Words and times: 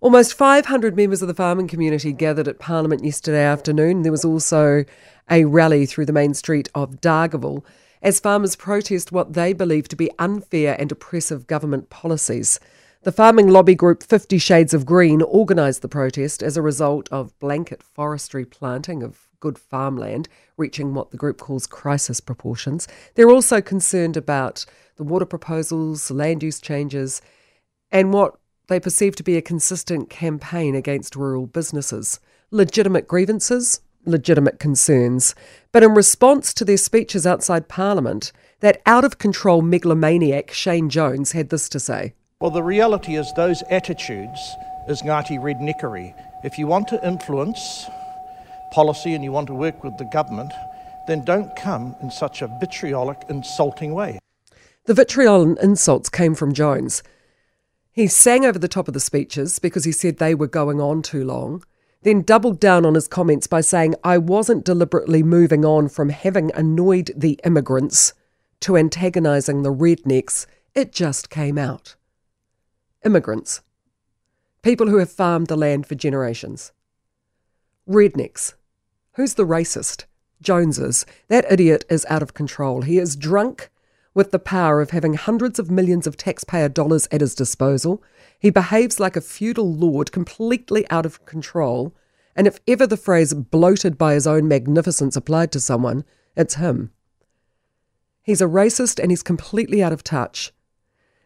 Almost 0.00 0.34
500 0.34 0.96
members 0.96 1.22
of 1.22 1.28
the 1.28 1.34
farming 1.34 1.66
community 1.66 2.12
gathered 2.12 2.46
at 2.46 2.60
Parliament 2.60 3.02
yesterday 3.02 3.42
afternoon. 3.42 4.02
There 4.02 4.12
was 4.12 4.24
also 4.24 4.84
a 5.28 5.44
rally 5.44 5.86
through 5.86 6.06
the 6.06 6.12
main 6.12 6.34
street 6.34 6.68
of 6.72 7.00
Dargaville 7.00 7.64
as 8.00 8.20
farmers 8.20 8.54
protest 8.54 9.10
what 9.10 9.32
they 9.32 9.52
believe 9.52 9.88
to 9.88 9.96
be 9.96 10.08
unfair 10.20 10.76
and 10.78 10.92
oppressive 10.92 11.48
government 11.48 11.90
policies. 11.90 12.60
The 13.02 13.10
farming 13.10 13.48
lobby 13.48 13.74
group 13.74 14.04
50 14.04 14.38
Shades 14.38 14.72
of 14.72 14.86
Green 14.86 15.20
organised 15.20 15.82
the 15.82 15.88
protest 15.88 16.44
as 16.44 16.56
a 16.56 16.62
result 16.62 17.08
of 17.10 17.36
blanket 17.40 17.82
forestry 17.82 18.44
planting 18.44 19.02
of 19.02 19.26
good 19.40 19.58
farmland 19.58 20.28
reaching 20.56 20.94
what 20.94 21.10
the 21.10 21.16
group 21.16 21.38
calls 21.38 21.66
crisis 21.66 22.20
proportions. 22.20 22.86
They're 23.16 23.30
also 23.30 23.60
concerned 23.60 24.16
about 24.16 24.64
the 24.94 25.02
water 25.02 25.26
proposals, 25.26 26.08
land 26.12 26.44
use 26.44 26.60
changes, 26.60 27.20
and 27.90 28.12
what 28.12 28.37
they 28.68 28.78
perceive 28.78 29.16
to 29.16 29.22
be 29.22 29.36
a 29.36 29.42
consistent 29.42 30.08
campaign 30.08 30.74
against 30.74 31.16
rural 31.16 31.46
businesses. 31.46 32.20
Legitimate 32.50 33.08
grievances, 33.08 33.80
legitimate 34.04 34.58
concerns. 34.58 35.34
But 35.72 35.82
in 35.82 35.94
response 35.94 36.54
to 36.54 36.64
their 36.64 36.76
speeches 36.76 37.26
outside 37.26 37.68
Parliament, 37.68 38.32
that 38.60 38.80
out 38.86 39.04
of 39.04 39.18
control 39.18 39.62
megalomaniac 39.62 40.50
Shane 40.52 40.88
Jones 40.88 41.32
had 41.32 41.50
this 41.50 41.68
to 41.70 41.80
say. 41.80 42.14
Well, 42.40 42.50
the 42.50 42.62
reality 42.62 43.16
is, 43.16 43.32
those 43.34 43.62
attitudes 43.70 44.40
is 44.88 45.02
Ngāti 45.02 45.38
redneckery. 45.38 46.14
If 46.44 46.58
you 46.58 46.66
want 46.66 46.88
to 46.88 47.06
influence 47.06 47.86
policy 48.72 49.14
and 49.14 49.24
you 49.24 49.32
want 49.32 49.48
to 49.48 49.54
work 49.54 49.82
with 49.82 49.96
the 49.96 50.04
government, 50.12 50.52
then 51.06 51.24
don't 51.24 51.54
come 51.56 51.96
in 52.02 52.10
such 52.10 52.42
a 52.42 52.58
vitriolic, 52.60 53.18
insulting 53.28 53.94
way. 53.94 54.18
The 54.84 54.94
vitriol 54.94 55.42
and 55.42 55.58
insults 55.58 56.08
came 56.08 56.34
from 56.34 56.52
Jones. 56.52 57.02
He 57.92 58.06
sang 58.06 58.44
over 58.44 58.58
the 58.58 58.68
top 58.68 58.88
of 58.88 58.94
the 58.94 59.00
speeches 59.00 59.58
because 59.58 59.84
he 59.84 59.92
said 59.92 60.18
they 60.18 60.34
were 60.34 60.46
going 60.46 60.80
on 60.80 61.02
too 61.02 61.24
long, 61.24 61.64
then 62.02 62.22
doubled 62.22 62.60
down 62.60 62.86
on 62.86 62.94
his 62.94 63.08
comments 63.08 63.46
by 63.46 63.60
saying, 63.60 63.94
I 64.04 64.18
wasn't 64.18 64.64
deliberately 64.64 65.22
moving 65.22 65.64
on 65.64 65.88
from 65.88 66.10
having 66.10 66.52
annoyed 66.54 67.10
the 67.16 67.40
immigrants 67.44 68.12
to 68.60 68.76
antagonising 68.76 69.62
the 69.62 69.72
rednecks. 69.72 70.46
It 70.74 70.92
just 70.92 71.30
came 71.30 71.58
out. 71.58 71.96
Immigrants. 73.04 73.62
People 74.62 74.88
who 74.88 74.98
have 74.98 75.10
farmed 75.10 75.46
the 75.48 75.56
land 75.56 75.86
for 75.86 75.94
generations. 75.94 76.72
Rednecks. 77.88 78.54
Who's 79.12 79.34
the 79.34 79.46
racist? 79.46 80.04
Jones 80.40 80.78
is. 80.78 81.04
That 81.28 81.50
idiot 81.50 81.84
is 81.88 82.06
out 82.08 82.22
of 82.22 82.34
control. 82.34 82.82
He 82.82 82.98
is 82.98 83.16
drunk 83.16 83.70
with 84.18 84.32
the 84.32 84.38
power 84.40 84.80
of 84.80 84.90
having 84.90 85.14
hundreds 85.14 85.60
of 85.60 85.70
millions 85.70 86.04
of 86.04 86.16
taxpayer 86.16 86.68
dollars 86.68 87.06
at 87.12 87.20
his 87.20 87.36
disposal. 87.36 88.02
He 88.40 88.50
behaves 88.50 88.98
like 88.98 89.14
a 89.14 89.20
feudal 89.20 89.72
lord, 89.72 90.10
completely 90.10 90.84
out 90.90 91.06
of 91.06 91.24
control. 91.24 91.94
And 92.34 92.48
if 92.48 92.58
ever 92.66 92.84
the 92.84 92.96
phrase 92.96 93.32
bloated 93.32 93.96
by 93.96 94.14
his 94.14 94.26
own 94.26 94.48
magnificence 94.48 95.14
applied 95.14 95.52
to 95.52 95.60
someone, 95.60 96.04
it's 96.36 96.56
him. 96.56 96.90
He's 98.20 98.40
a 98.40 98.46
racist 98.46 98.98
and 99.00 99.12
he's 99.12 99.22
completely 99.22 99.84
out 99.84 99.92
of 99.92 100.02
touch. 100.02 100.52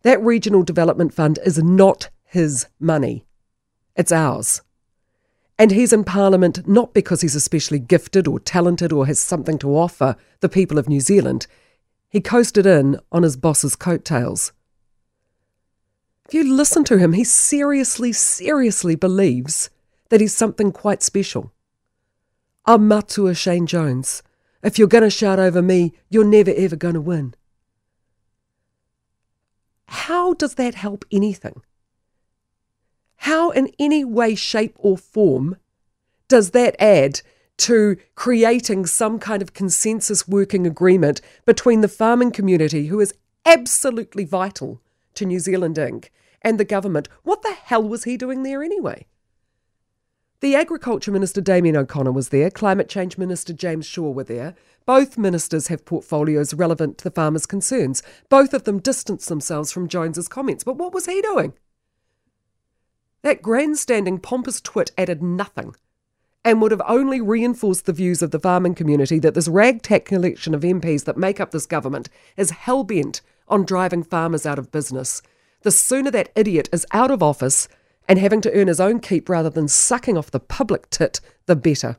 That 0.00 0.22
regional 0.22 0.62
development 0.62 1.12
fund 1.12 1.38
is 1.44 1.62
not 1.62 2.08
his 2.24 2.68
money, 2.80 3.26
it's 3.96 4.12
ours. 4.12 4.62
And 5.58 5.72
he's 5.72 5.92
in 5.92 6.04
Parliament 6.04 6.66
not 6.66 6.94
because 6.94 7.20
he's 7.20 7.34
especially 7.34 7.80
gifted 7.80 8.26
or 8.26 8.40
talented 8.40 8.94
or 8.94 9.04
has 9.04 9.18
something 9.18 9.58
to 9.58 9.76
offer 9.76 10.16
the 10.40 10.48
people 10.48 10.78
of 10.78 10.88
New 10.88 11.00
Zealand. 11.00 11.46
He 12.10 12.20
coasted 12.20 12.66
in 12.66 12.98
on 13.12 13.22
his 13.22 13.36
boss's 13.36 13.76
coattails. 13.76 14.52
If 16.26 16.34
you 16.34 16.54
listen 16.54 16.84
to 16.84 16.98
him, 16.98 17.12
he 17.12 17.24
seriously, 17.24 18.12
seriously 18.12 18.94
believes 18.94 19.70
that 20.08 20.20
he's 20.20 20.34
something 20.34 20.72
quite 20.72 21.02
special. 21.02 21.52
I'm 22.64 22.88
Matua 22.88 23.34
Shane 23.34 23.66
Jones. 23.66 24.22
If 24.62 24.78
you're 24.78 24.88
going 24.88 25.04
to 25.04 25.10
shout 25.10 25.38
over 25.38 25.62
me, 25.62 25.92
you're 26.10 26.24
never 26.24 26.52
ever 26.54 26.76
going 26.76 26.94
to 26.94 27.00
win. 27.00 27.34
How 29.86 30.34
does 30.34 30.54
that 30.54 30.74
help 30.74 31.04
anything? 31.10 31.62
How, 33.16 33.50
in 33.50 33.70
any 33.78 34.04
way, 34.04 34.34
shape, 34.34 34.76
or 34.78 34.98
form, 34.98 35.56
does 36.28 36.50
that 36.50 36.76
add 36.78 37.22
to 37.58 37.96
creating 38.14 38.86
some 38.86 39.18
kind 39.18 39.42
of 39.42 39.52
consensus 39.52 40.26
working 40.26 40.66
agreement 40.66 41.20
between 41.44 41.80
the 41.80 41.88
farming 41.88 42.30
community, 42.30 42.86
who 42.86 43.00
is 43.00 43.14
absolutely 43.44 44.24
vital 44.24 44.80
to 45.14 45.26
New 45.26 45.40
Zealand 45.40 45.76
Inc., 45.76 46.08
and 46.40 46.58
the 46.58 46.64
government. 46.64 47.08
What 47.24 47.42
the 47.42 47.52
hell 47.52 47.82
was 47.82 48.04
he 48.04 48.16
doing 48.16 48.44
there 48.44 48.62
anyway? 48.62 49.06
The 50.40 50.54
Agriculture 50.54 51.10
Minister 51.10 51.40
Damien 51.40 51.76
O'Connor 51.76 52.12
was 52.12 52.28
there, 52.28 52.48
Climate 52.48 52.88
Change 52.88 53.18
Minister 53.18 53.52
James 53.52 53.86
Shaw 53.86 54.10
were 54.10 54.22
there. 54.22 54.54
Both 54.86 55.18
ministers 55.18 55.66
have 55.66 55.84
portfolios 55.84 56.54
relevant 56.54 56.96
to 56.98 57.04
the 57.04 57.10
farmers' 57.10 57.44
concerns. 57.44 58.04
Both 58.28 58.54
of 58.54 58.62
them 58.62 58.78
distanced 58.78 59.28
themselves 59.28 59.72
from 59.72 59.88
Jones's 59.88 60.28
comments. 60.28 60.62
But 60.62 60.76
what 60.76 60.94
was 60.94 61.06
he 61.06 61.20
doing? 61.20 61.54
That 63.22 63.42
grandstanding, 63.42 64.20
pompous 64.20 64.60
twit 64.60 64.92
added 64.96 65.22
nothing 65.24 65.74
and 66.44 66.62
would 66.62 66.70
have 66.70 66.82
only 66.86 67.20
reinforced 67.20 67.86
the 67.86 67.92
views 67.92 68.22
of 68.22 68.30
the 68.30 68.40
farming 68.40 68.74
community 68.74 69.18
that 69.18 69.34
this 69.34 69.48
ragtag 69.48 70.04
collection 70.04 70.54
of 70.54 70.62
MPs 70.62 71.04
that 71.04 71.16
make 71.16 71.40
up 71.40 71.50
this 71.50 71.66
government 71.66 72.08
is 72.36 72.50
hell 72.50 72.84
bent 72.84 73.20
on 73.48 73.64
driving 73.64 74.02
farmers 74.02 74.46
out 74.46 74.58
of 74.58 74.72
business. 74.72 75.20
The 75.62 75.70
sooner 75.70 76.10
that 76.12 76.32
idiot 76.34 76.68
is 76.72 76.86
out 76.92 77.10
of 77.10 77.22
office 77.22 77.68
and 78.08 78.18
having 78.18 78.40
to 78.40 78.52
earn 78.52 78.68
his 78.68 78.80
own 78.80 79.00
keep 79.00 79.28
rather 79.28 79.50
than 79.50 79.68
sucking 79.68 80.16
off 80.16 80.30
the 80.30 80.40
public 80.40 80.88
tit, 80.88 81.20
the 81.46 81.56
better. 81.56 81.98